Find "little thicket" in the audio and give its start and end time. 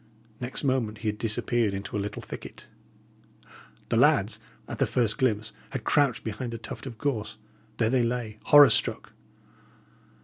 2.01-2.65